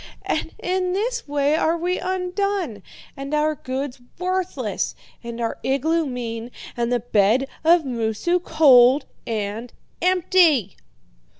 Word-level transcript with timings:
And 0.25 0.55
in 0.57 0.93
this 0.93 1.27
way 1.27 1.55
are 1.55 1.77
we 1.77 1.99
undone, 1.99 2.81
and 3.15 3.35
our 3.35 3.53
goods 3.53 4.01
worthless, 4.17 4.95
and 5.23 5.39
our 5.39 5.59
igloo 5.61 6.07
mean, 6.07 6.49
and 6.75 6.91
the 6.91 7.01
bed 7.01 7.47
of 7.63 7.85
Moosu 7.85 8.39
cold 8.43 9.05
and 9.27 9.71
empty!' 10.01 10.75